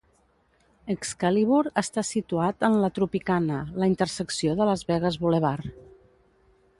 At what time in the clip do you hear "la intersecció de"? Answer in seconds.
3.83-4.71